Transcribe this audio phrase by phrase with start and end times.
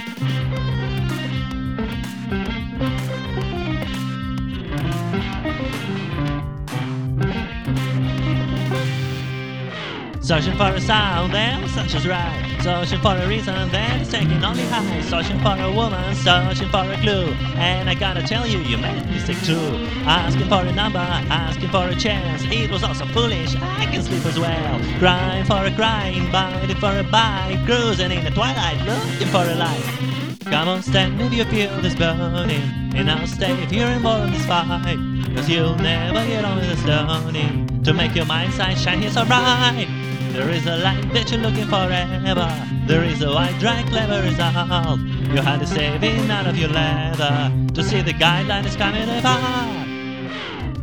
[0.00, 0.39] Thank you.
[10.30, 12.56] Searching for a sound that such is right.
[12.62, 15.00] Searching for a reason that is taking only high.
[15.02, 17.34] Searching for a woman, searching for a clue.
[17.58, 19.58] And I gotta tell you, you made a mistake too.
[20.06, 22.44] Asking for a number, asking for a chance.
[22.44, 24.80] It was also foolish, I can sleep as well.
[25.00, 27.60] Crying for a crying, biting for a bite.
[27.66, 29.82] Cruising in the twilight, looking for a light.
[30.44, 32.62] Come on, stand if you feel this burning.
[32.94, 34.96] And I'll stay if you're involved in this fight.
[35.34, 37.82] Cause you'll never get on with the stoning.
[37.82, 39.99] To make your mind sight shine here so bright.
[40.40, 42.48] There is a light that you're looking for ever.
[42.86, 44.98] There is a white drag clever result.
[45.34, 47.52] You had to save it out of your leather.
[47.74, 49.86] To see the guideline is coming apart.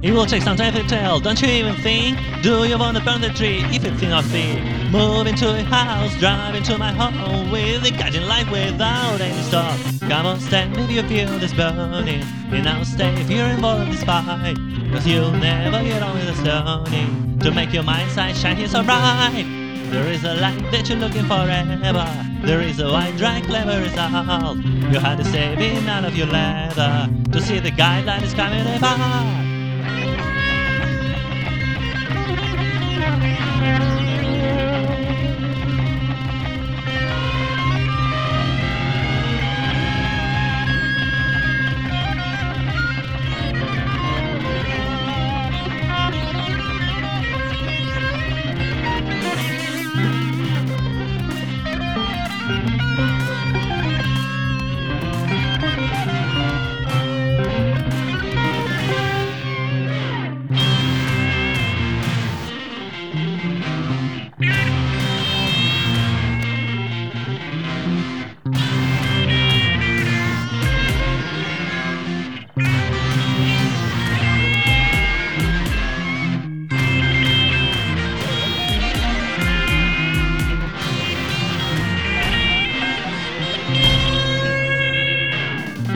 [0.04, 2.20] It will take some time to tell, don't you even think?
[2.44, 4.77] Do you wanna burn the tree if you think of thing?
[4.92, 9.78] Move into a house, drive into my home with the guiding light without any stop.
[10.00, 13.90] Come on, stand if you feel this burning, and I'll stay if you're involved in
[13.92, 14.56] this fight.
[14.94, 18.82] Cause you'll never get on with the stoning to make your mind sight shine so
[18.82, 19.46] bright.
[19.92, 22.08] There is a light that you're looking for ever.
[22.46, 24.58] There is a white drag clever result.
[24.58, 28.66] You had to save it out of your leather to see the guideline is coming
[28.66, 29.57] apart.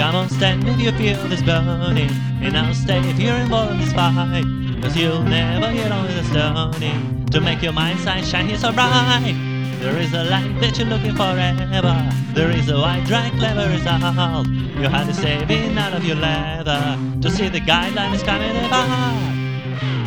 [0.01, 2.09] Come on, stand if you feel this burning,
[2.41, 4.43] and I'll stay if you're involved in this fight.
[4.81, 8.71] Cause you'll never get on with the stoning to make your mind shine here so
[8.71, 9.35] bright.
[9.79, 12.09] There is a light that you're looking for ever.
[12.33, 14.47] There is a white drag clever result.
[14.47, 18.55] You had to save it out of your leather to see the guideline is coming.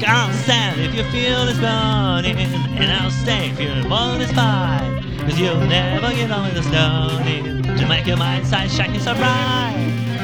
[0.03, 4.27] Come on, stand if you feel this burning, and I'll stay if you're involved in
[4.27, 5.05] this fight.
[5.21, 9.15] Cause you'll never get on with the stoning to make your mind sight shine so
[9.15, 9.64] bright.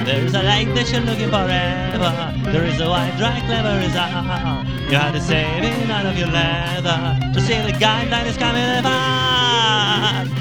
[0.05, 2.50] There is a light that you're looking for ever.
[2.50, 4.66] There is a white dry clever result.
[4.91, 8.65] You had to save it out of your leather to see the guideline is coming
[8.78, 10.40] apart.